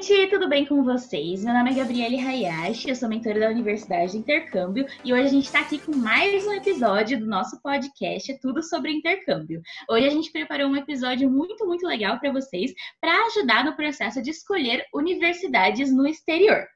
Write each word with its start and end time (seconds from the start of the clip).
gente, 0.00 0.26
tudo 0.26 0.48
bem 0.48 0.66
com 0.66 0.82
vocês? 0.82 1.44
Meu 1.44 1.54
nome 1.54 1.70
é 1.70 1.74
Gabriele 1.74 2.18
Hayashi, 2.18 2.88
eu 2.88 2.96
sou 2.96 3.08
mentora 3.08 3.38
da 3.38 3.48
Universidade 3.48 4.10
de 4.10 4.18
Intercâmbio 4.18 4.86
e 5.04 5.12
hoje 5.12 5.22
a 5.22 5.28
gente 5.28 5.44
está 5.44 5.60
aqui 5.60 5.78
com 5.78 5.94
mais 5.94 6.44
um 6.44 6.52
episódio 6.52 7.20
do 7.20 7.26
nosso 7.26 7.62
podcast, 7.62 8.32
é 8.32 8.38
tudo 8.38 8.60
sobre 8.60 8.90
intercâmbio. 8.90 9.62
Hoje 9.88 10.06
a 10.06 10.10
gente 10.10 10.32
preparou 10.32 10.68
um 10.68 10.76
episódio 10.76 11.30
muito, 11.30 11.64
muito 11.64 11.86
legal 11.86 12.18
para 12.18 12.32
vocês 12.32 12.74
para 13.00 13.26
ajudar 13.26 13.64
no 13.64 13.76
processo 13.76 14.20
de 14.20 14.30
escolher 14.30 14.84
universidades 14.92 15.94
no 15.94 16.08
exterior. 16.08 16.66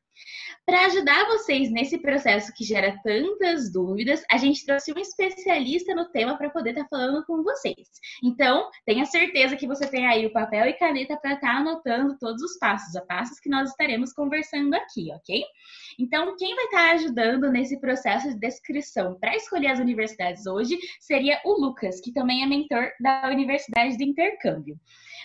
Para 0.65 0.87
ajudar 0.87 1.27
vocês 1.27 1.71
nesse 1.71 1.99
processo 1.99 2.53
que 2.55 2.63
gera 2.63 2.99
tantas 3.03 3.73
dúvidas, 3.73 4.23
a 4.31 4.37
gente 4.37 4.67
trouxe 4.67 4.93
um 4.93 4.99
especialista 4.99 5.95
no 5.95 6.11
tema 6.11 6.37
para 6.37 6.51
poder 6.51 6.71
estar 6.71 6.83
tá 6.83 6.89
falando 6.91 7.25
com 7.25 7.43
vocês. 7.43 7.89
Então, 8.23 8.69
tenha 8.85 9.07
certeza 9.07 9.57
que 9.57 9.67
você 9.67 9.87
tem 9.87 10.07
aí 10.07 10.27
o 10.27 10.33
papel 10.33 10.67
e 10.67 10.75
caneta 10.75 11.17
para 11.17 11.35
estar 11.35 11.55
tá 11.55 11.57
anotando 11.57 12.19
todos 12.19 12.43
os 12.43 12.59
passos 12.59 12.95
a 12.97 13.01
passos 13.01 13.41
que 13.41 13.49
nós 13.49 13.71
estaremos 13.71 14.13
conversando 14.13 14.75
aqui, 14.75 15.09
ok? 15.15 15.43
Então, 15.99 16.37
quem 16.37 16.55
vai 16.55 16.65
estar 16.67 16.89
tá 16.89 16.93
ajudando 16.93 17.51
nesse 17.51 17.81
processo 17.81 18.29
de 18.29 18.39
descrição 18.39 19.19
para 19.19 19.35
escolher 19.37 19.69
as 19.69 19.79
universidades 19.79 20.47
hoje 20.47 20.79
seria 21.01 21.41
o 21.45 21.53
Lucas, 21.59 22.01
que 22.01 22.13
também 22.13 22.43
é 22.43 22.47
mentor 22.47 22.93
da 23.01 23.29
Universidade 23.31 23.97
de 23.97 24.05
Intercâmbio. 24.05 24.79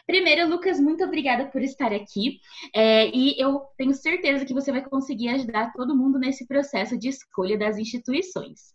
Primeiro, 0.06 0.50
Lucas, 0.50 0.80
muito 0.80 1.04
obrigada 1.04 1.46
por 1.48 1.62
estar 1.62 1.94
aqui. 1.94 2.40
É, 2.74 3.08
e 3.10 3.40
eu 3.42 3.62
tenho 3.78 3.94
certeza 3.94 4.46
que 4.46 4.54
você 4.54 4.72
vai 4.72 4.84
conseguir 4.84 5.30
ajudar 5.30 5.74
todo 5.74 5.96
mundo 5.96 6.20
nesse 6.20 6.48
processo 6.48 6.98
de 6.98 7.10
escolha 7.10 7.58
das 7.58 7.78
instituições. 7.78 8.74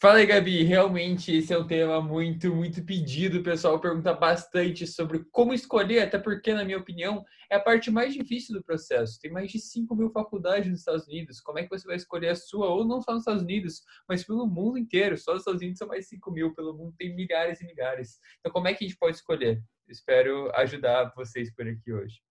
Fala 0.00 0.16
aí, 0.16 0.24
Gabi. 0.24 0.62
Realmente 0.62 1.30
esse 1.30 1.52
é 1.52 1.58
um 1.58 1.66
tema 1.66 2.00
muito, 2.00 2.54
muito 2.54 2.82
pedido. 2.82 3.40
O 3.40 3.42
pessoal 3.42 3.78
pergunta 3.78 4.14
bastante 4.14 4.86
sobre 4.86 5.26
como 5.30 5.52
escolher, 5.52 6.00
até 6.00 6.18
porque, 6.18 6.54
na 6.54 6.64
minha 6.64 6.78
opinião, 6.78 7.22
é 7.50 7.56
a 7.56 7.60
parte 7.60 7.90
mais 7.90 8.14
difícil 8.14 8.54
do 8.54 8.64
processo. 8.64 9.20
Tem 9.20 9.30
mais 9.30 9.52
de 9.52 9.58
5 9.58 9.94
mil 9.94 10.10
faculdades 10.10 10.70
nos 10.70 10.78
Estados 10.78 11.06
Unidos. 11.06 11.38
Como 11.42 11.58
é 11.58 11.64
que 11.64 11.68
você 11.68 11.86
vai 11.86 11.96
escolher 11.96 12.30
a 12.30 12.34
sua? 12.34 12.68
Ou 12.68 12.82
não 12.82 13.02
só 13.02 13.12
nos 13.12 13.20
Estados 13.20 13.42
Unidos, 13.42 13.82
mas 14.08 14.24
pelo 14.24 14.46
mundo 14.46 14.78
inteiro. 14.78 15.18
Só 15.18 15.32
nos 15.32 15.42
Estados 15.42 15.60
Unidos 15.60 15.76
são 15.76 15.88
mais 15.88 16.04
de 16.04 16.12
5 16.12 16.30
mil, 16.32 16.54
pelo 16.54 16.72
mundo 16.74 16.94
tem 16.96 17.14
milhares 17.14 17.60
e 17.60 17.66
milhares. 17.66 18.18
Então, 18.38 18.50
como 18.50 18.68
é 18.68 18.72
que 18.72 18.82
a 18.82 18.88
gente 18.88 18.98
pode 18.98 19.16
escolher? 19.16 19.62
Espero 19.86 20.50
ajudar 20.54 21.12
vocês 21.14 21.54
por 21.54 21.68
aqui 21.68 21.92
hoje. 21.92 22.22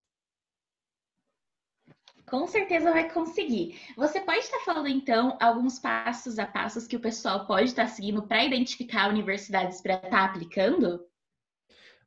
Com 2.30 2.46
certeza 2.46 2.92
vai 2.92 3.10
conseguir. 3.12 3.80
Você 3.96 4.20
pode 4.20 4.38
estar 4.38 4.60
falando, 4.60 4.88
então, 4.88 5.36
alguns 5.40 5.78
passos 5.80 6.38
a 6.38 6.46
passos 6.46 6.86
que 6.86 6.96
o 6.96 7.00
pessoal 7.00 7.44
pode 7.46 7.64
estar 7.66 7.88
seguindo 7.88 8.22
para 8.22 8.44
identificar 8.44 9.10
universidades 9.10 9.80
para 9.82 9.94
estar 9.96 10.24
aplicando? 10.26 11.09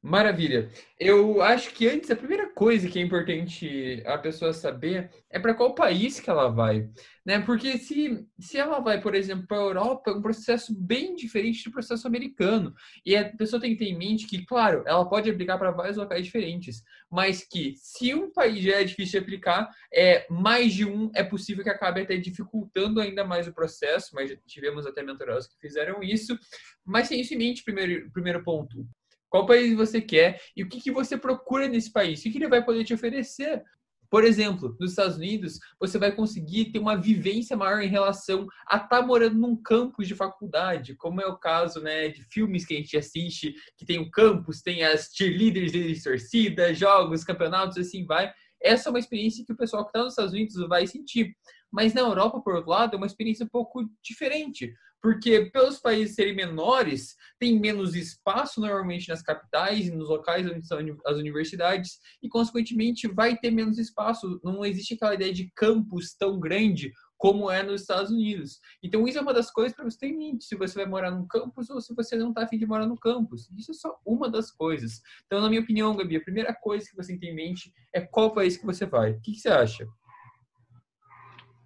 Maravilha. 0.06 0.70
Eu 1.00 1.42
acho 1.42 1.74
que 1.74 1.88
antes, 1.88 2.12
a 2.12 2.16
primeira 2.16 2.50
coisa 2.50 2.90
que 2.90 3.00
é 3.00 3.02
importante 3.02 4.04
a 4.06 4.18
pessoa 4.18 4.52
saber 4.52 5.10
é 5.30 5.40
para 5.40 5.54
qual 5.54 5.74
país 5.74 6.20
que 6.20 6.30
ela 6.30 6.50
vai. 6.50 6.90
Né? 7.26 7.40
Porque 7.40 7.78
se, 7.78 8.28
se 8.38 8.58
ela 8.58 8.82
vai, 8.82 9.00
por 9.00 9.16
exemplo, 9.16 9.48
para 9.48 9.56
a 9.56 9.62
Europa, 9.62 10.12
é 10.12 10.14
um 10.14 10.22
processo 10.22 10.76
bem 10.78 11.16
diferente 11.16 11.64
do 11.64 11.72
processo 11.72 12.06
americano. 12.06 12.74
E 13.06 13.16
a 13.16 13.30
pessoa 13.30 13.62
tem 13.62 13.72
que 13.72 13.78
ter 13.78 13.92
em 13.92 13.98
mente 13.98 14.28
que, 14.28 14.46
claro, 14.46 14.84
ela 14.86 15.08
pode 15.08 15.30
aplicar 15.30 15.58
para 15.58 15.72
vários 15.72 15.96
locais 15.96 16.26
diferentes, 16.26 16.84
mas 17.10 17.48
que 17.48 17.74
se 17.78 18.14
um 18.14 18.30
país 18.30 18.62
já 18.62 18.82
é 18.82 18.84
difícil 18.84 19.22
de 19.22 19.26
aplicar, 19.26 19.70
é, 19.94 20.28
mais 20.30 20.74
de 20.74 20.84
um 20.84 21.12
é 21.16 21.24
possível 21.24 21.64
que 21.64 21.70
acabe 21.70 22.02
até 22.02 22.18
dificultando 22.18 23.00
ainda 23.00 23.24
mais 23.24 23.48
o 23.48 23.54
processo, 23.54 24.14
mas 24.14 24.30
já 24.30 24.36
tivemos 24.46 24.86
até 24.86 25.02
mentorados 25.02 25.48
que 25.48 25.58
fizeram 25.62 26.04
isso. 26.04 26.38
Mas 26.86 27.08
tem 27.08 27.22
isso 27.22 27.34
em 27.34 27.38
mente, 27.38 27.64
primeiro, 27.64 28.12
primeiro 28.12 28.44
ponto. 28.44 28.86
Qual 29.34 29.48
país 29.48 29.76
você 29.76 30.00
quer 30.00 30.40
e 30.56 30.62
o 30.62 30.70
que, 30.70 30.80
que 30.80 30.92
você 30.92 31.18
procura 31.18 31.68
nesse 31.68 31.92
país? 31.92 32.20
O 32.20 32.22
que, 32.22 32.30
que 32.30 32.38
ele 32.38 32.48
vai 32.48 32.64
poder 32.64 32.84
te 32.84 32.94
oferecer? 32.94 33.64
Por 34.08 34.24
exemplo, 34.24 34.78
nos 34.80 34.92
Estados 34.92 35.18
Unidos, 35.18 35.58
você 35.80 35.98
vai 35.98 36.12
conseguir 36.12 36.66
ter 36.66 36.78
uma 36.78 36.96
vivência 36.96 37.58
maior 37.58 37.82
em 37.82 37.88
relação 37.88 38.48
a 38.68 38.76
estar 38.76 38.88
tá 38.88 39.02
morando 39.02 39.40
num 39.40 39.56
campus 39.56 40.08
de 40.08 40.14
faculdade, 40.14 40.96
como 40.98 41.20
é 41.20 41.26
o 41.26 41.36
caso 41.36 41.82
né, 41.82 42.10
de 42.10 42.22
filmes 42.26 42.64
que 42.64 42.76
a 42.76 42.78
gente 42.78 42.96
assiste, 42.96 43.56
que 43.76 43.88
tem 43.88 43.98
o 43.98 44.12
campus, 44.12 44.62
tem 44.62 44.84
as 44.84 45.10
cheerleaders 45.12 45.72
de 45.72 46.04
torcida, 46.04 46.72
jogos, 46.72 47.24
campeonatos, 47.24 47.80
assim 47.80 48.06
vai. 48.06 48.32
Essa 48.62 48.90
é 48.90 48.92
uma 48.92 49.00
experiência 49.00 49.44
que 49.44 49.52
o 49.52 49.58
pessoal 49.58 49.84
que 49.84 49.90
está 49.90 50.04
nos 50.04 50.14
Estados 50.14 50.34
Unidos 50.34 50.56
vai 50.70 50.86
sentir. 50.86 51.36
Mas 51.72 51.96
na 51.96 52.02
Europa, 52.02 52.40
por 52.40 52.54
outro 52.54 52.70
lado, 52.70 52.94
é 52.94 52.98
uma 52.98 53.08
experiência 53.08 53.48
um 53.48 53.50
pouco 53.50 53.84
diferente, 54.04 54.72
porque 55.04 55.50
pelos 55.52 55.80
países 55.80 56.16
serem 56.16 56.34
menores, 56.34 57.18
tem 57.38 57.60
menos 57.60 57.94
espaço 57.94 58.62
normalmente 58.62 59.10
nas 59.10 59.22
capitais 59.22 59.86
e 59.86 59.92
nos 59.92 60.08
locais 60.08 60.50
onde 60.50 60.66
são 60.66 60.80
as 61.06 61.18
universidades, 61.18 62.00
e 62.22 62.30
consequentemente 62.30 63.06
vai 63.10 63.36
ter 63.36 63.52
menos 63.52 63.78
espaço. 63.78 64.40
Não 64.42 64.64
existe 64.64 64.94
aquela 64.94 65.14
ideia 65.14 65.34
de 65.34 65.52
campus 65.54 66.16
tão 66.16 66.40
grande 66.40 66.94
como 67.18 67.52
é 67.52 67.62
nos 67.62 67.82
Estados 67.82 68.12
Unidos. 68.12 68.62
Então, 68.82 69.06
isso 69.06 69.18
é 69.18 69.22
uma 69.22 69.34
das 69.34 69.52
coisas 69.52 69.76
para 69.76 69.84
você 69.84 69.98
ter 69.98 70.08
em 70.08 70.18
mente, 70.18 70.46
se 70.46 70.56
você 70.56 70.76
vai 70.76 70.86
morar 70.86 71.12
num 71.12 71.28
campus 71.28 71.70
ou 71.70 71.82
se 71.82 71.94
você 71.94 72.16
não 72.16 72.30
está 72.30 72.44
afim 72.44 72.58
de 72.58 72.66
morar 72.66 72.88
no 72.88 72.98
campus. 72.98 73.50
Isso 73.58 73.72
é 73.72 73.74
só 73.74 74.00
uma 74.06 74.30
das 74.30 74.52
coisas. 74.52 75.02
Então, 75.26 75.42
na 75.42 75.50
minha 75.50 75.62
opinião, 75.62 75.96
Gabi, 75.98 76.16
a 76.16 76.22
primeira 76.22 76.54
coisa 76.54 76.90
que 76.90 76.96
você 76.96 77.18
tem 77.18 77.32
em 77.32 77.36
mente 77.36 77.74
é 77.94 78.00
qual 78.00 78.34
país 78.34 78.56
que 78.56 78.66
você 78.66 78.86
vai. 78.86 79.12
O 79.12 79.22
que, 79.22 79.34
que 79.34 79.40
você 79.40 79.50
acha? 79.50 79.86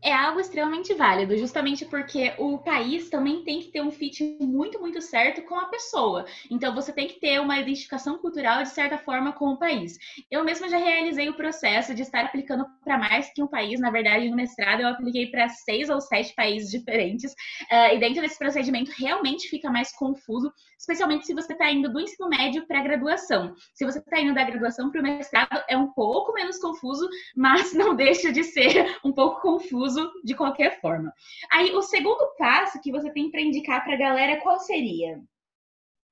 É 0.02 0.14
algo 0.14 0.40
extremamente 0.40 0.94
válido, 0.94 1.38
justamente 1.38 1.86
porque 1.86 2.34
o 2.38 2.60
país 2.60 3.10
também 3.10 3.44
tem 3.44 3.60
que 3.60 3.72
ter 3.72 3.82
um 3.82 3.92
fit 3.92 4.38
muito, 4.40 4.80
muito 4.80 5.02
certo 5.02 5.42
com 5.44 5.56
a 5.56 5.66
pessoa. 5.66 6.26
Então, 6.52 6.74
você 6.74 6.94
tem 6.94 7.08
que 7.08 7.20
ter 7.20 7.42
uma 7.42 7.58
identificação 7.58 8.18
cultural, 8.18 8.64
de 8.64 8.70
certa 8.70 8.98
forma, 8.98 9.34
com 9.34 9.50
o 9.50 9.58
país. 9.58 9.98
Eu 10.30 10.44
mesma 10.44 10.70
já 10.70 10.78
realizei 10.78 11.30
o 11.30 11.36
processo 11.36 11.96
de 11.96 12.04
estar 12.04 12.26
aplicando 12.26 12.66
para 12.84 12.98
mais 12.98 13.34
que 13.34 13.42
um 13.42 13.48
país. 13.48 13.80
Na 13.80 13.90
verdade, 13.90 14.30
no 14.30 14.36
mestrado, 14.36 14.82
eu 14.82 14.88
apliquei 14.88 15.28
para 15.28 15.50
seis 15.50 15.90
ou 15.90 16.00
sete 16.00 16.34
países 16.36 16.70
diferentes. 16.70 17.32
Uh, 17.72 17.96
e 17.96 18.00
dentro 18.00 18.22
desse 18.22 18.38
procedimento, 18.38 18.92
realmente 18.98 19.50
fica 19.50 19.70
mais 19.72 19.92
confuso, 19.92 20.52
especialmente 20.78 21.26
se 21.26 21.34
você 21.34 21.54
está 21.54 21.72
indo 21.72 21.92
do 21.92 22.00
ensino 22.00 22.30
médio 22.30 22.68
para 22.68 22.80
a 22.80 22.84
graduação. 22.84 23.56
Se 23.74 23.84
você 23.84 24.00
está 24.00 24.22
indo 24.22 24.34
da 24.34 24.44
graduação 24.44 24.92
para 24.92 25.02
o 25.02 25.04
mestrado, 25.04 25.64
é 25.68 25.76
um 25.76 25.92
pouco 25.92 26.34
menos 26.34 26.60
confuso, 26.60 27.10
mas 27.36 27.74
não 27.74 27.96
deixa 27.98 28.32
de 28.32 28.44
ser 28.44 29.00
um 29.04 29.12
pouco 29.12 29.42
confuso 29.42 29.87
uso 29.88 30.12
de 30.24 30.36
qualquer 30.36 30.80
forma. 30.80 31.12
Aí, 31.52 31.72
o 31.72 31.82
segundo 31.82 32.36
passo 32.38 32.82
que 32.82 32.92
você 32.92 33.12
tem 33.12 33.32
para 33.32 33.42
indicar 33.42 33.84
para 33.84 33.94
a 33.94 33.98
galera, 33.98 34.42
qual 34.42 34.60
seria? 34.60 35.20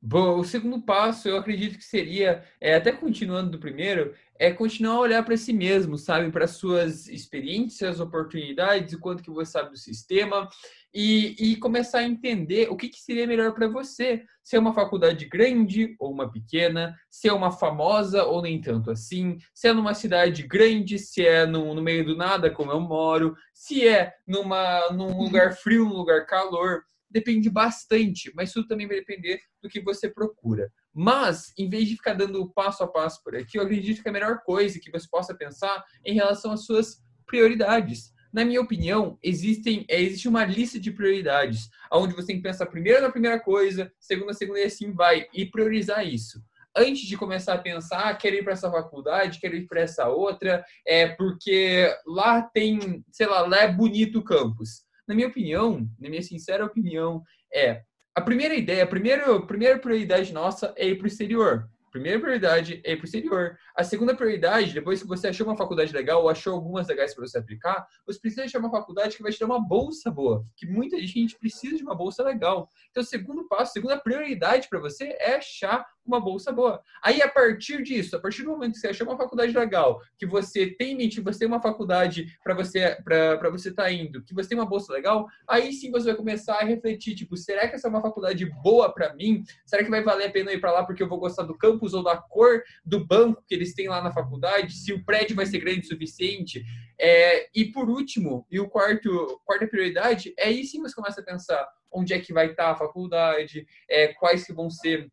Bom, 0.07 0.37
o 0.37 0.43
segundo 0.43 0.79
passo, 0.79 1.27
eu 1.27 1.35
acredito 1.35 1.79
que 1.79 1.83
seria, 1.83 2.43
é, 2.61 2.75
até 2.75 2.91
continuando 2.91 3.49
do 3.49 3.57
primeiro, 3.57 4.13
é 4.37 4.51
continuar 4.51 4.97
a 4.97 4.99
olhar 4.99 5.25
para 5.25 5.35
si 5.35 5.51
mesmo, 5.51 5.97
sabe? 5.97 6.31
Para 6.31 6.45
suas 6.45 7.07
experiências, 7.07 7.99
oportunidades, 7.99 8.93
o 8.93 8.99
quanto 8.99 9.23
que 9.23 9.31
você 9.31 9.53
sabe 9.53 9.71
do 9.71 9.77
sistema 9.77 10.47
e, 10.93 11.35
e 11.39 11.55
começar 11.55 11.99
a 11.99 12.03
entender 12.03 12.69
o 12.69 12.77
que, 12.77 12.87
que 12.87 13.01
seria 13.01 13.25
melhor 13.25 13.55
para 13.55 13.67
você. 13.67 14.23
Se 14.43 14.55
é 14.55 14.59
uma 14.59 14.75
faculdade 14.75 15.25
grande 15.25 15.95
ou 15.97 16.11
uma 16.11 16.31
pequena, 16.31 16.95
se 17.09 17.27
é 17.27 17.33
uma 17.33 17.49
famosa 17.49 18.25
ou 18.25 18.43
nem 18.43 18.61
tanto 18.61 18.91
assim, 18.91 19.39
se 19.55 19.69
é 19.69 19.73
numa 19.73 19.95
cidade 19.95 20.43
grande, 20.43 20.99
se 20.99 21.25
é 21.25 21.47
no, 21.47 21.73
no 21.73 21.81
meio 21.81 22.05
do 22.05 22.15
nada, 22.15 22.51
como 22.51 22.71
eu 22.71 22.79
moro, 22.79 23.35
se 23.51 23.87
é 23.87 24.13
numa, 24.27 24.87
num 24.91 25.17
lugar 25.17 25.55
frio, 25.55 25.83
num 25.83 25.95
lugar 25.95 26.27
calor 26.27 26.83
depende 27.09 27.49
bastante, 27.49 28.31
mas 28.35 28.51
tudo 28.51 28.67
também 28.67 28.87
vai 28.87 28.97
depender 28.97 29.39
do 29.61 29.69
que 29.69 29.81
você 29.81 30.09
procura. 30.09 30.71
Mas, 30.93 31.53
em 31.57 31.69
vez 31.69 31.87
de 31.87 31.95
ficar 31.95 32.13
dando 32.13 32.49
passo 32.53 32.83
a 32.83 32.87
passo 32.87 33.21
por 33.23 33.35
aqui, 33.35 33.57
eu 33.57 33.63
acredito 33.63 34.01
que 34.01 34.09
a 34.09 34.11
melhor 34.11 34.41
coisa 34.43 34.79
que 34.79 34.91
você 34.91 35.07
possa 35.09 35.35
pensar 35.35 35.83
em 36.05 36.13
relação 36.13 36.51
às 36.51 36.65
suas 36.65 37.03
prioridades. 37.25 38.13
Na 38.33 38.43
minha 38.43 38.61
opinião, 38.61 39.17
existem, 39.23 39.85
é, 39.89 40.01
existe 40.01 40.27
uma 40.27 40.43
lista 40.43 40.79
de 40.79 40.91
prioridades, 40.91 41.69
onde 41.91 42.13
você 42.13 42.27
tem 42.27 42.37
que 42.37 42.43
pensar 42.43 42.65
primeiro 42.65 43.01
na 43.01 43.11
primeira 43.11 43.39
coisa, 43.39 43.91
segunda, 43.99 44.33
segunda 44.33 44.59
e 44.59 44.63
assim 44.63 44.91
vai, 44.91 45.27
e 45.33 45.45
priorizar 45.45 46.05
isso 46.05 46.43
antes 46.77 47.07
de 47.07 47.15
começar 47.15 47.53
a 47.53 47.59
pensar, 47.59 48.09
ah, 48.09 48.13
quero 48.13 48.35
ir 48.35 48.43
para 48.43 48.53
essa 48.53 48.69
faculdade, 48.69 49.39
quero 49.39 49.55
ir 49.55 49.65
para 49.65 49.81
essa 49.81 50.09
outra, 50.09 50.63
é 50.85 51.07
porque 51.07 51.89
lá 52.05 52.41
tem, 52.41 53.03
sei 53.11 53.27
lá, 53.27 53.47
lá 53.47 53.61
é 53.61 53.71
bonito 53.71 54.19
o 54.19 54.23
campus 54.23 54.84
na 55.07 55.15
minha 55.15 55.27
opinião, 55.27 55.87
na 55.99 56.09
minha 56.09 56.21
sincera 56.21 56.65
opinião, 56.65 57.23
é 57.53 57.81
a 58.15 58.21
primeira 58.21 58.55
ideia, 58.55 58.83
a 58.83 58.87
primeira, 58.87 59.35
a 59.35 59.45
primeira 59.45 59.77
prioridade 59.77 60.31
nossa 60.33 60.73
é 60.77 60.87
ir 60.87 60.95
para 60.95 61.03
o 61.03 61.07
exterior. 61.07 61.69
Primeira 61.91 62.19
prioridade 62.19 62.81
é 62.83 62.91
ir 62.91 62.97
para 62.97 63.03
o 63.03 63.05
exterior. 63.05 63.57
A 63.75 63.83
segunda 63.83 64.15
prioridade, 64.15 64.73
depois 64.73 65.01
que 65.01 65.07
você 65.07 65.29
achou 65.29 65.47
uma 65.47 65.55
faculdade 65.55 65.93
legal 65.93 66.23
ou 66.23 66.29
achou 66.29 66.53
algumas 66.53 66.87
legais 66.87 67.13
para 67.13 67.25
você 67.25 67.37
aplicar, 67.37 67.87
você 68.05 68.19
precisa 68.19 68.43
achar 68.43 68.59
uma 68.59 68.69
faculdade 68.69 69.15
que 69.15 69.23
vai 69.23 69.31
te 69.31 69.39
dar 69.39 69.45
uma 69.45 69.65
bolsa 69.65 70.11
boa. 70.11 70.45
Que 70.57 70.65
muita 70.65 70.97
gente 71.05 71.37
precisa 71.37 71.77
de 71.77 71.83
uma 71.83 71.95
bolsa 71.95 72.21
legal. 72.21 72.69
Então, 72.89 73.01
o 73.01 73.05
segundo 73.05 73.47
passo, 73.47 73.63
a 73.63 73.73
segunda 73.73 73.97
prioridade 73.97 74.67
para 74.69 74.79
você 74.79 75.15
é 75.19 75.35
achar 75.35 75.85
uma 76.05 76.19
bolsa 76.19 76.51
boa. 76.51 76.81
Aí, 77.01 77.21
a 77.21 77.27
partir 77.27 77.81
disso, 77.83 78.15
a 78.15 78.19
partir 78.19 78.43
do 78.43 78.49
momento 78.49 78.73
que 78.73 78.79
você 78.79 78.87
achou 78.87 79.07
uma 79.07 79.17
faculdade 79.17 79.57
legal, 79.57 80.01
que 80.17 80.25
você 80.25 80.67
tem 80.67 80.93
em 80.93 80.97
mente, 80.97 81.21
você 81.21 81.39
tem 81.39 81.47
uma 81.47 81.61
faculdade 81.61 82.37
para 82.43 82.53
você 82.53 82.97
para 83.03 83.49
você 83.49 83.69
estar 83.69 83.83
tá 83.83 83.91
indo, 83.91 84.23
que 84.23 84.33
você 84.33 84.49
tem 84.49 84.57
uma 84.57 84.65
bolsa 84.65 84.93
legal, 84.93 85.27
aí 85.47 85.73
sim 85.73 85.91
você 85.91 86.05
vai 86.05 86.15
começar 86.15 86.55
a 86.55 86.63
refletir, 86.63 87.15
tipo, 87.15 87.35
será 87.35 87.67
que 87.67 87.75
essa 87.75 87.87
é 87.87 87.89
uma 87.89 88.01
faculdade 88.01 88.45
boa 88.63 88.93
para 88.93 89.13
mim? 89.13 89.43
Será 89.65 89.83
que 89.83 89.89
vai 89.89 90.03
valer 90.03 90.27
a 90.27 90.31
pena 90.31 90.53
ir 90.53 90.59
para 90.59 90.71
lá 90.71 90.83
porque 90.83 91.03
eu 91.03 91.09
vou 91.09 91.19
gostar 91.19 91.43
do 91.43 91.57
campus 91.57 91.93
ou 91.93 92.03
da 92.03 92.17
cor 92.17 92.61
do 92.85 93.05
banco 93.05 93.43
que 93.47 93.55
eles 93.55 93.73
têm 93.73 93.87
lá 93.87 94.01
na 94.01 94.11
faculdade? 94.11 94.73
Se 94.73 94.93
o 94.93 95.03
prédio 95.03 95.35
vai 95.35 95.45
ser 95.45 95.59
grande 95.59 95.81
o 95.81 95.87
suficiente? 95.87 96.63
É, 96.99 97.49
e 97.53 97.65
por 97.65 97.89
último, 97.89 98.45
e 98.49 98.59
o 98.59 98.69
quarto, 98.69 99.41
quarta 99.43 99.67
prioridade, 99.67 100.33
é 100.37 100.45
aí 100.47 100.63
sim 100.63 100.81
você 100.81 100.95
começa 100.95 101.21
a 101.21 101.23
pensar 101.23 101.67
onde 101.91 102.13
é 102.13 102.19
que 102.19 102.33
vai 102.33 102.47
estar 102.47 102.71
a 102.71 102.75
faculdade, 102.75 103.65
é, 103.89 104.09
quais 104.09 104.45
que 104.45 104.53
vão 104.53 104.69
ser 104.69 105.09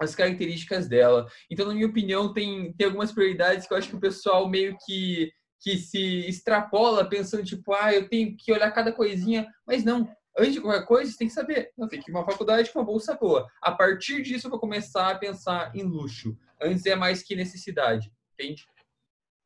as 0.00 0.14
características 0.14 0.88
dela. 0.88 1.26
Então, 1.50 1.66
na 1.66 1.74
minha 1.74 1.86
opinião, 1.86 2.32
tem, 2.32 2.72
tem 2.74 2.86
algumas 2.86 3.12
prioridades 3.12 3.66
que 3.66 3.72
eu 3.72 3.78
acho 3.78 3.88
que 3.88 3.96
o 3.96 4.00
pessoal 4.00 4.48
meio 4.48 4.76
que, 4.86 5.30
que 5.60 5.78
se 5.78 6.28
extrapola 6.28 7.08
pensando, 7.08 7.44
tipo, 7.44 7.72
ah, 7.72 7.92
eu 7.92 8.08
tenho 8.08 8.36
que 8.36 8.52
olhar 8.52 8.70
cada 8.70 8.92
coisinha, 8.92 9.46
mas 9.66 9.84
não. 9.84 10.08
Antes 10.38 10.54
de 10.54 10.60
qualquer 10.60 10.84
coisa, 10.84 11.10
você 11.10 11.16
tem 11.16 11.28
que 11.28 11.34
saber. 11.34 11.70
Eu 11.78 11.88
tenho 11.88 12.02
que 12.02 12.10
ir 12.10 12.14
uma 12.14 12.24
faculdade 12.24 12.70
com 12.70 12.78
uma 12.78 12.84
bolsa 12.84 13.14
boa. 13.14 13.48
A 13.62 13.72
partir 13.72 14.22
disso, 14.22 14.46
eu 14.46 14.50
vou 14.50 14.60
começar 14.60 15.10
a 15.10 15.18
pensar 15.18 15.74
em 15.74 15.82
luxo. 15.82 16.36
Antes 16.60 16.84
é 16.84 16.94
mais 16.94 17.22
que 17.22 17.34
necessidade, 17.34 18.12
entende? 18.34 18.66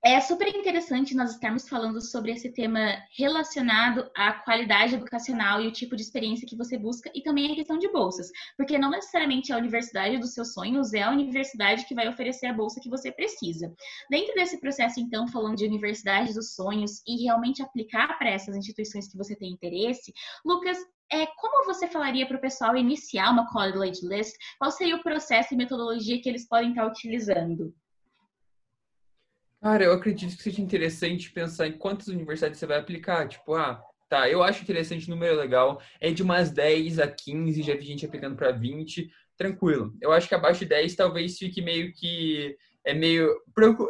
É 0.03 0.19
super 0.19 0.49
interessante 0.49 1.15
nós 1.15 1.33
estarmos 1.33 1.69
falando 1.69 2.01
sobre 2.01 2.33
esse 2.33 2.51
tema 2.51 2.97
relacionado 3.15 4.11
à 4.17 4.33
qualidade 4.33 4.95
educacional 4.95 5.61
e 5.61 5.69
o 5.69 5.73
tipo 5.73 5.95
de 5.95 6.01
experiência 6.01 6.49
que 6.49 6.57
você 6.57 6.79
busca 6.79 7.11
e 7.15 7.23
também 7.23 7.53
a 7.53 7.55
questão 7.55 7.77
de 7.77 7.87
bolsas, 7.93 8.31
porque 8.57 8.79
não 8.79 8.89
necessariamente 8.89 9.53
a 9.53 9.59
universidade 9.59 10.17
dos 10.17 10.33
seus 10.33 10.55
sonhos 10.55 10.95
é 10.95 11.03
a 11.03 11.11
universidade 11.11 11.85
que 11.85 11.95
vai 11.95 12.09
oferecer 12.09 12.47
a 12.47 12.55
bolsa 12.55 12.81
que 12.81 12.89
você 12.89 13.13
precisa. 13.13 13.75
Dentro 14.09 14.33
desse 14.33 14.59
processo, 14.59 14.99
então, 14.99 15.29
falando 15.29 15.57
de 15.57 15.67
universidade 15.67 16.33
dos 16.33 16.55
sonhos 16.55 17.03
e 17.07 17.23
realmente 17.23 17.63
aplicar 17.63 18.17
para 18.17 18.31
essas 18.31 18.57
instituições 18.57 19.07
que 19.07 19.19
você 19.19 19.37
tem 19.37 19.53
interesse, 19.53 20.15
Lucas, 20.47 20.79
é, 21.13 21.27
como 21.27 21.67
você 21.67 21.87
falaria 21.87 22.27
para 22.27 22.39
o 22.39 22.41
pessoal 22.41 22.75
iniciar 22.75 23.31
uma 23.31 23.53
college 23.53 24.01
list? 24.07 24.35
Qual 24.59 24.71
seria 24.71 24.97
o 24.97 25.03
processo 25.03 25.53
e 25.53 25.59
metodologia 25.59 26.23
que 26.23 26.29
eles 26.29 26.49
podem 26.49 26.71
estar 26.71 26.87
utilizando? 26.87 27.75
Cara, 29.61 29.85
eu 29.85 29.93
acredito 29.93 30.35
que 30.37 30.43
seja 30.43 30.63
interessante 30.63 31.31
pensar 31.31 31.67
em 31.67 31.73
quantas 31.73 32.09
universidades 32.09 32.59
você 32.59 32.67
vai 32.67 32.79
aplicar. 32.79 33.29
Tipo, 33.29 33.55
ah, 33.55 33.83
tá, 34.09 34.29
eu 34.29 34.43
acho 34.43 34.63
interessante 34.63 35.07
o 35.07 35.11
número 35.11 35.37
legal. 35.37 35.81
É 36.01 36.11
de 36.11 36.23
umas 36.23 36.51
10 36.51 36.99
a 36.99 37.07
15, 37.07 37.63
já 37.63 37.75
vi 37.75 37.85
gente 37.85 38.07
aplicando 38.07 38.37
para 38.37 38.53
20. 38.53 39.11
Tranquilo. 39.37 39.95
Eu 40.01 40.13
acho 40.13 40.29
que 40.29 40.35
abaixo 40.35 40.61
de 40.61 40.67
10 40.67 40.95
talvez 40.97 41.37
fique 41.39 41.61
meio 41.61 41.93
que. 41.93 42.57
É 42.85 42.95
meio. 42.95 43.29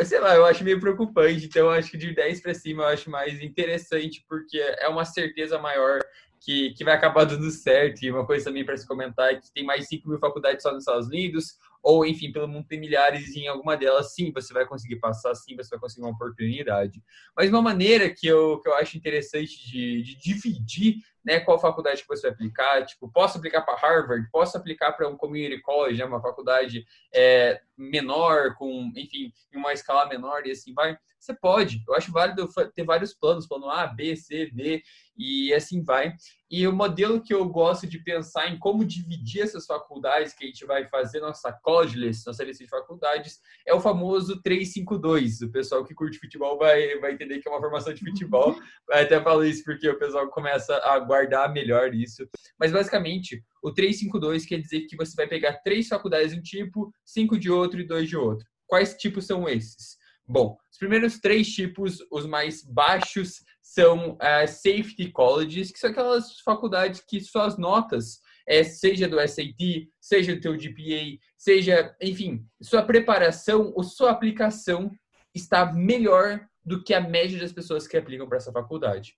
Sei 0.02 0.18
lá, 0.18 0.34
eu 0.34 0.44
acho 0.44 0.64
meio 0.64 0.80
preocupante. 0.80 1.46
Então, 1.46 1.70
acho 1.70 1.92
que 1.92 1.98
de 1.98 2.12
10 2.14 2.40
para 2.42 2.54
cima 2.54 2.82
eu 2.82 2.88
acho 2.88 3.08
mais 3.08 3.40
interessante, 3.40 4.24
porque 4.28 4.58
é 4.58 4.88
uma 4.88 5.04
certeza 5.04 5.56
maior 5.56 6.00
que, 6.40 6.70
que 6.70 6.82
vai 6.82 6.94
acabar 6.94 7.24
dando 7.24 7.48
certo. 7.48 8.02
E 8.02 8.10
uma 8.10 8.26
coisa 8.26 8.46
também 8.46 8.64
para 8.64 8.76
se 8.76 8.86
comentar 8.88 9.32
é 9.32 9.36
que 9.36 9.52
tem 9.52 9.64
mais 9.64 9.86
5 9.86 10.08
mil 10.08 10.18
faculdades 10.18 10.64
só 10.64 10.72
nos 10.72 10.82
Estados 10.82 11.06
Unidos 11.06 11.56
ou 11.82 12.04
enfim, 12.04 12.30
pelo 12.30 12.48
mundo 12.48 12.66
tem 12.66 12.78
milhares 12.78 13.34
e 13.34 13.40
em 13.40 13.48
alguma 13.48 13.76
delas, 13.76 14.14
sim, 14.14 14.32
você 14.32 14.52
vai 14.52 14.66
conseguir 14.66 14.96
passar, 14.96 15.34
sim, 15.34 15.56
você 15.56 15.70
vai 15.70 15.80
conseguir 15.80 16.02
uma 16.02 16.12
oportunidade. 16.12 17.02
Mas 17.36 17.48
uma 17.48 17.62
maneira 17.62 18.10
que 18.10 18.26
eu, 18.26 18.60
que 18.60 18.68
eu 18.68 18.74
acho 18.74 18.96
interessante 18.96 19.66
de, 19.66 20.02
de 20.02 20.18
dividir 20.18 20.96
né, 21.24 21.40
qual 21.40 21.58
faculdade 21.58 22.02
que 22.02 22.08
você 22.08 22.22
vai 22.22 22.32
aplicar, 22.32 22.84
tipo, 22.84 23.10
posso 23.10 23.38
aplicar 23.38 23.62
para 23.62 23.76
Harvard, 23.76 24.28
posso 24.30 24.56
aplicar 24.56 24.92
para 24.92 25.08
um 25.08 25.16
community 25.16 25.60
college, 25.60 25.98
né, 25.98 26.04
uma 26.04 26.20
faculdade 26.20 26.84
é, 27.14 27.60
menor, 27.76 28.54
com, 28.56 28.92
enfim, 28.96 29.32
em 29.52 29.58
uma 29.58 29.72
escala 29.72 30.08
menor 30.08 30.46
e 30.46 30.50
assim 30.50 30.72
vai. 30.74 30.96
Você 31.18 31.34
pode. 31.34 31.82
Eu 31.86 31.94
acho 31.94 32.10
válido 32.10 32.48
ter 32.74 32.84
vários 32.84 33.12
planos, 33.12 33.46
plano 33.46 33.68
A, 33.68 33.86
B, 33.86 34.16
C, 34.16 34.50
D 34.50 34.82
e 35.16 35.52
assim 35.52 35.82
vai. 35.82 36.14
E 36.50 36.66
o 36.66 36.72
modelo 36.72 37.20
que 37.20 37.32
eu 37.32 37.46
gosto 37.46 37.86
de 37.86 38.02
pensar 38.02 38.48
em 38.48 38.58
como 38.58 38.84
dividir 38.84 39.42
essas 39.42 39.66
faculdades 39.66 40.32
que 40.32 40.44
a 40.44 40.46
gente 40.46 40.64
vai 40.64 40.88
fazer 40.88 41.20
nossa 41.20 41.52
college 41.52 41.96
list, 41.96 42.26
nossa 42.26 42.42
lista 42.42 42.64
de 42.64 42.70
faculdades, 42.70 43.38
é 43.66 43.74
o 43.74 43.80
famoso 43.80 44.40
352. 44.42 45.42
O 45.42 45.52
pessoal 45.52 45.84
que 45.84 45.94
curte 45.94 46.18
futebol 46.18 46.58
vai, 46.58 46.98
vai 46.98 47.12
entender 47.12 47.38
que 47.38 47.48
é 47.48 47.50
uma 47.50 47.60
formação 47.60 47.92
de 47.92 48.00
futebol. 48.00 48.58
Até 48.90 49.20
falo 49.20 49.44
isso 49.44 49.62
porque 49.62 49.88
o 49.88 49.98
pessoal 49.98 50.28
começa 50.28 50.74
a 50.78 50.98
guardar 51.10 51.52
melhor 51.52 51.92
isso. 51.92 52.24
Mas 52.58 52.70
basicamente, 52.70 53.42
o 53.60 53.72
352 53.72 54.46
quer 54.46 54.60
dizer 54.60 54.82
que 54.82 54.96
você 54.96 55.16
vai 55.16 55.26
pegar 55.26 55.54
três 55.64 55.88
faculdades 55.88 56.32
de 56.32 56.38
um 56.38 56.42
tipo, 56.42 56.92
cinco 57.04 57.36
de 57.36 57.50
outro 57.50 57.80
e 57.80 57.86
dois 57.86 58.08
de 58.08 58.16
outro. 58.16 58.46
Quais 58.64 58.94
tipos 58.94 59.26
são 59.26 59.48
esses? 59.48 59.98
Bom, 60.24 60.56
os 60.70 60.78
primeiros 60.78 61.18
três 61.18 61.48
tipos, 61.48 61.98
os 62.12 62.26
mais 62.26 62.62
baixos, 62.62 63.42
são 63.60 64.12
uh, 64.12 64.46
safety 64.46 65.10
colleges, 65.10 65.72
que 65.72 65.80
são 65.80 65.90
aquelas 65.90 66.38
faculdades 66.40 67.02
que 67.08 67.20
suas 67.20 67.58
notas, 67.58 68.20
é, 68.46 68.62
seja 68.62 69.08
do 69.08 69.16
SAT, 69.20 69.88
seja 70.00 70.34
do 70.34 70.40
teu 70.40 70.56
GPA, 70.56 71.18
seja, 71.36 71.94
enfim, 72.00 72.46
sua 72.62 72.82
preparação 72.82 73.72
ou 73.74 73.82
sua 73.82 74.10
aplicação 74.10 74.90
está 75.34 75.72
melhor 75.72 76.40
do 76.64 76.82
que 76.82 76.94
a 76.94 77.00
média 77.00 77.38
das 77.38 77.52
pessoas 77.52 77.86
que 77.88 77.96
aplicam 77.96 78.28
para 78.28 78.38
essa 78.38 78.52
faculdade. 78.52 79.14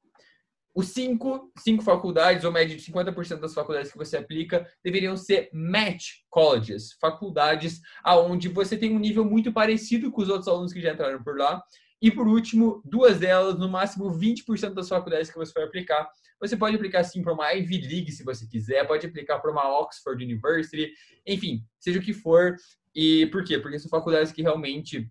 Os 0.75 0.89
cinco, 0.89 1.53
cinco 1.59 1.83
faculdades, 1.83 2.45
ou 2.45 2.53
média 2.53 2.75
de 2.75 2.83
50% 2.83 3.41
das 3.41 3.53
faculdades 3.53 3.93
que 3.93 3.99
você 3.99 4.17
aplica, 4.17 4.67
deveriam 4.83 5.17
ser 5.17 5.51
match 5.53 6.21
colleges, 6.31 6.95
faculdades 6.99 7.81
aonde 8.03 8.49
você 8.49 8.77
tem 8.77 8.97
um 8.97 8.99
nível 8.99 9.25
muito 9.25 9.53
parecido 9.53 10.11
com 10.11 10.23
os 10.23 10.31
outros 10.31 10.49
alunos 10.49 10.73
que 10.73 10.81
já 10.81 10.93
entraram 10.93 11.23
por 11.23 11.37
lá. 11.37 11.63
E 12.01 12.11
por 12.11 12.27
último, 12.27 12.83
duas 12.85 13.21
delas, 13.21 13.59
no 13.59 13.69
máximo 13.69 14.11
20% 14.11 14.73
das 14.73 14.89
faculdades 14.89 15.31
que 15.31 15.39
você 15.39 15.53
vai 15.53 15.65
aplicar. 15.65 16.11
Você 16.41 16.57
pode 16.57 16.75
aplicar 16.75 17.05
sim 17.05 17.23
para 17.23 17.33
uma 17.33 17.53
Ivy 17.53 17.81
League 17.83 18.11
se 18.11 18.25
você 18.25 18.47
quiser, 18.47 18.85
pode 18.89 19.07
aplicar 19.07 19.39
para 19.39 19.53
uma 19.53 19.79
Oxford 19.79 20.25
University, 20.25 20.91
enfim, 21.25 21.65
seja 21.79 22.01
o 22.01 22.03
que 22.03 22.13
for. 22.13 22.57
E 22.95 23.27
por 23.27 23.45
quê? 23.45 23.59
Porque 23.59 23.79
são 23.79 23.89
faculdades 23.89 24.33
que 24.33 24.43
realmente 24.43 25.09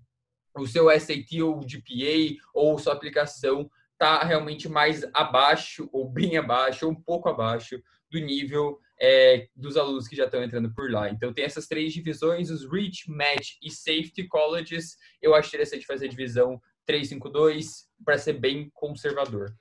o 0.57 0.67
seu 0.67 0.89
SAT 0.89 1.41
ou 1.41 1.61
GPA 1.61 2.35
ou 2.53 2.77
sua 2.77 2.93
aplicação 2.93 3.69
está 4.01 4.23
realmente 4.23 4.67
mais 4.67 5.03
abaixo, 5.13 5.87
ou 5.93 6.09
bem 6.09 6.35
abaixo, 6.35 6.87
ou 6.87 6.91
um 6.91 6.95
pouco 6.95 7.29
abaixo 7.29 7.79
do 8.09 8.19
nível 8.19 8.79
é, 8.99 9.47
dos 9.55 9.77
alunos 9.77 10.07
que 10.07 10.15
já 10.15 10.25
estão 10.25 10.43
entrando 10.43 10.73
por 10.73 10.91
lá. 10.91 11.07
Então, 11.09 11.31
tem 11.31 11.45
essas 11.45 11.67
três 11.67 11.93
divisões, 11.93 12.49
os 12.49 12.69
Reach, 12.69 13.07
Match 13.07 13.51
e 13.61 13.69
Safety 13.69 14.27
Colleges. 14.27 14.97
Eu 15.21 15.35
acho 15.35 15.49
interessante 15.49 15.85
fazer 15.85 16.07
a 16.07 16.09
divisão 16.09 16.59
352 16.87 17.87
para 18.03 18.17
ser 18.17 18.33
bem 18.33 18.71
conservador. 18.73 19.53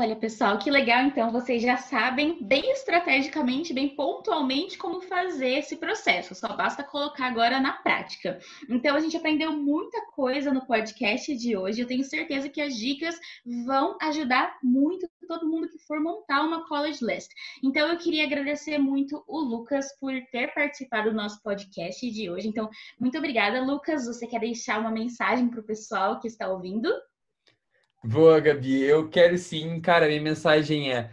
Olha, 0.00 0.14
pessoal, 0.14 0.56
que 0.60 0.70
legal. 0.70 1.02
Então, 1.02 1.32
vocês 1.32 1.60
já 1.60 1.76
sabem 1.76 2.38
bem 2.40 2.70
estrategicamente, 2.70 3.74
bem 3.74 3.96
pontualmente 3.96 4.78
como 4.78 5.00
fazer 5.00 5.58
esse 5.58 5.74
processo. 5.74 6.36
Só 6.36 6.54
basta 6.56 6.84
colocar 6.84 7.26
agora 7.26 7.58
na 7.58 7.72
prática. 7.72 8.38
Então, 8.68 8.94
a 8.94 9.00
gente 9.00 9.16
aprendeu 9.16 9.52
muita 9.52 10.00
coisa 10.12 10.54
no 10.54 10.64
podcast 10.64 11.36
de 11.36 11.56
hoje. 11.56 11.80
Eu 11.80 11.86
tenho 11.88 12.04
certeza 12.04 12.48
que 12.48 12.60
as 12.60 12.76
dicas 12.76 13.18
vão 13.66 13.98
ajudar 14.00 14.56
muito 14.62 15.10
todo 15.26 15.48
mundo 15.48 15.68
que 15.68 15.80
for 15.80 16.00
montar 16.00 16.42
uma 16.42 16.64
college 16.68 17.04
list. 17.04 17.32
Então, 17.60 17.88
eu 17.88 17.98
queria 17.98 18.22
agradecer 18.22 18.78
muito 18.78 19.24
o 19.26 19.40
Lucas 19.40 19.98
por 19.98 20.12
ter 20.30 20.54
participado 20.54 21.10
do 21.10 21.16
nosso 21.16 21.42
podcast 21.42 22.08
de 22.08 22.30
hoje. 22.30 22.46
Então, 22.46 22.70
muito 23.00 23.18
obrigada, 23.18 23.64
Lucas. 23.64 24.06
Você 24.06 24.28
quer 24.28 24.38
deixar 24.38 24.78
uma 24.78 24.92
mensagem 24.92 25.48
para 25.48 25.58
o 25.58 25.66
pessoal 25.66 26.20
que 26.20 26.28
está 26.28 26.48
ouvindo? 26.48 26.88
Boa, 28.10 28.40
Gabi. 28.40 28.82
Eu 28.82 29.08
quero 29.10 29.36
sim. 29.36 29.80
Cara, 29.82 30.06
minha 30.06 30.20
mensagem 30.22 30.90
é: 30.90 31.10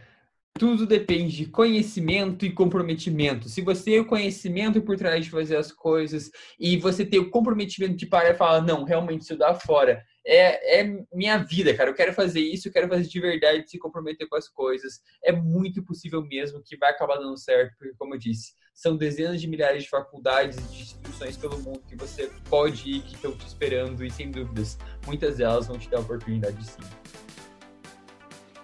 tudo 0.57 0.87
depende 0.87 1.35
de 1.35 1.45
conhecimento 1.47 2.45
e 2.45 2.53
comprometimento. 2.53 3.49
Se 3.49 3.61
você 3.61 3.83
tem 3.83 3.99
o 3.99 4.05
conhecimento 4.05 4.81
por 4.81 4.95
trás 4.97 5.25
de 5.25 5.29
fazer 5.29 5.57
as 5.57 5.73
coisas 5.73 6.31
e 6.57 6.77
você 6.77 7.05
tem 7.05 7.19
o 7.19 7.29
comprometimento 7.29 7.97
de 7.97 8.05
parar 8.05 8.29
e 8.31 8.35
falar, 8.35 8.61
não, 8.61 8.85
realmente 8.85 9.23
isso 9.23 9.37
dá 9.37 9.53
fora, 9.53 10.01
é, 10.25 10.79
é 10.79 11.05
minha 11.13 11.37
vida, 11.37 11.75
cara. 11.75 11.89
Eu 11.89 11.95
quero 11.95 12.13
fazer 12.13 12.39
isso, 12.39 12.69
eu 12.69 12.71
quero 12.71 12.87
fazer 12.87 13.09
de 13.09 13.19
verdade, 13.19 13.69
se 13.69 13.77
comprometer 13.77 14.25
com 14.29 14.37
as 14.37 14.47
coisas. 14.47 15.01
É 15.21 15.33
muito 15.33 15.83
possível 15.83 16.21
mesmo 16.21 16.63
que 16.63 16.77
vai 16.77 16.91
acabar 16.91 17.17
dando 17.17 17.37
certo, 17.37 17.75
porque, 17.77 17.93
como 17.97 18.15
eu 18.15 18.19
disse, 18.19 18.53
são 18.75 18.98
dezenas 18.98 19.39
de 19.39 19.48
milhares 19.48 19.84
de 19.84 19.89
faculdades 19.89 20.58
e 20.58 20.62
de 20.62 20.82
instituições 20.82 21.38
pelo 21.38 21.58
mundo 21.62 21.82
que 21.88 21.96
você 21.96 22.29
pode 22.50 22.89
ir, 22.89 23.01
que 23.03 23.15
estão 23.15 23.32
te 23.32 23.48
esperando, 23.48 24.03
e 24.03 24.12
sem 24.12 24.29
dúvidas, 24.29 24.77
muitas 25.08 25.38
delas 25.38 25.67
vão 25.67 25.79
te 25.79 25.89
dar 25.89 25.98
a 25.98 26.01
oportunidade 26.01 26.62
sim. 26.63 26.82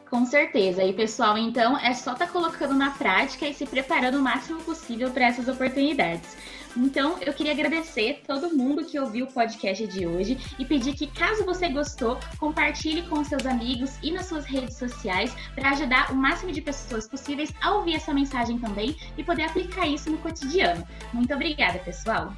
Com 0.10 0.26
certeza. 0.26 0.84
E 0.84 0.92
pessoal, 0.92 1.38
então 1.38 1.78
é 1.78 1.94
só 1.94 2.12
estar 2.12 2.28
tá 2.28 2.32
colocando 2.32 2.74
na 2.74 2.92
prática 2.92 3.48
e 3.48 3.54
se 3.54 3.66
preparando 3.66 4.18
o 4.18 4.22
máximo 4.22 4.62
possível 4.64 5.10
para 5.12 5.28
essas 5.28 5.48
oportunidades. 5.48 6.36
Então, 6.76 7.18
eu 7.22 7.34
queria 7.34 7.52
agradecer 7.52 8.22
todo 8.26 8.56
mundo 8.56 8.86
que 8.86 9.00
ouviu 9.00 9.26
o 9.26 9.32
podcast 9.32 9.86
de 9.88 10.06
hoje 10.06 10.38
e 10.58 10.66
pedir 10.66 10.94
que, 10.94 11.08
caso 11.08 11.44
você 11.44 11.68
gostou, 11.70 12.18
compartilhe 12.38 13.04
com 13.04 13.24
seus 13.24 13.46
amigos 13.46 13.98
e 14.02 14.12
nas 14.12 14.28
suas 14.28 14.46
redes 14.46 14.78
sociais 14.78 15.36
para 15.54 15.72
ajudar 15.72 16.12
o 16.12 16.16
máximo 16.16 16.52
de 16.52 16.62
pessoas 16.62 17.08
possíveis 17.08 17.52
a 17.62 17.76
ouvir 17.76 17.96
essa 17.96 18.14
mensagem 18.14 18.58
também 18.58 18.96
e 19.18 19.24
poder 19.24 19.44
aplicar 19.44 19.88
isso 19.88 20.10
no 20.10 20.18
cotidiano. 20.20 20.88
Muito 21.14 21.34
obrigada, 21.34 21.80
pessoal! 21.80 22.34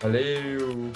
Valeu! 0.00 0.92